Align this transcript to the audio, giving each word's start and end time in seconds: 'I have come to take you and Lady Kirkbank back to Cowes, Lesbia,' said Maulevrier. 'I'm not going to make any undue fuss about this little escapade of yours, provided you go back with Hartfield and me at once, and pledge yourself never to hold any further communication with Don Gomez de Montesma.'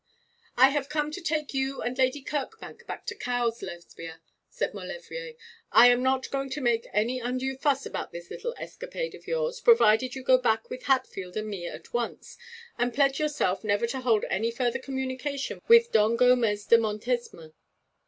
'I 0.57 0.69
have 0.71 0.89
come 0.89 1.11
to 1.11 1.21
take 1.21 1.53
you 1.53 1.83
and 1.83 1.95
Lady 1.95 2.23
Kirkbank 2.23 2.87
back 2.87 3.05
to 3.05 3.13
Cowes, 3.13 3.61
Lesbia,' 3.61 4.19
said 4.49 4.73
Maulevrier. 4.73 5.33
'I'm 5.73 6.01
not 6.01 6.31
going 6.31 6.49
to 6.49 6.59
make 6.59 6.87
any 6.91 7.19
undue 7.19 7.55
fuss 7.55 7.85
about 7.85 8.11
this 8.11 8.31
little 8.31 8.55
escapade 8.57 9.13
of 9.13 9.27
yours, 9.27 9.59
provided 9.59 10.15
you 10.15 10.23
go 10.23 10.39
back 10.39 10.71
with 10.71 10.85
Hartfield 10.85 11.37
and 11.37 11.49
me 11.49 11.67
at 11.67 11.93
once, 11.93 12.35
and 12.79 12.95
pledge 12.95 13.19
yourself 13.19 13.63
never 13.63 13.85
to 13.85 14.01
hold 14.01 14.25
any 14.27 14.49
further 14.49 14.79
communication 14.79 15.61
with 15.67 15.91
Don 15.91 16.15
Gomez 16.15 16.65
de 16.65 16.79
Montesma.' 16.79 17.53